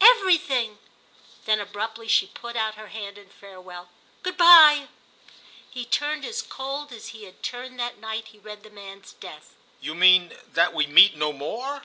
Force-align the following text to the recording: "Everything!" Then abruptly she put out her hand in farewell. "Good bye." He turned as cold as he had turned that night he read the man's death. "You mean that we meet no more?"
"Everything!" 0.00 0.78
Then 1.44 1.58
abruptly 1.58 2.06
she 2.06 2.28
put 2.28 2.54
out 2.54 2.76
her 2.76 2.86
hand 2.86 3.18
in 3.18 3.30
farewell. 3.30 3.88
"Good 4.22 4.36
bye." 4.36 4.86
He 5.68 5.84
turned 5.84 6.24
as 6.24 6.40
cold 6.40 6.92
as 6.92 7.08
he 7.08 7.24
had 7.24 7.42
turned 7.42 7.80
that 7.80 7.98
night 7.98 8.28
he 8.28 8.38
read 8.38 8.62
the 8.62 8.70
man's 8.70 9.12
death. 9.14 9.56
"You 9.80 9.96
mean 9.96 10.36
that 10.52 10.72
we 10.72 10.86
meet 10.86 11.16
no 11.16 11.32
more?" 11.32 11.82